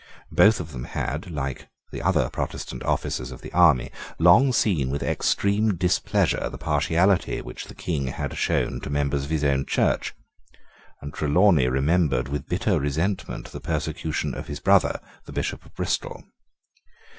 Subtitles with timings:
[0.31, 5.03] Both of them had, like the other Protestant officers of the army, long seen with
[5.03, 10.15] extreme displeasure the partiality which the King had shown to members of his own Church;
[11.03, 16.23] and Trelawney remembered with bitter resentment the persecution of his brother the Bishop of Bristol.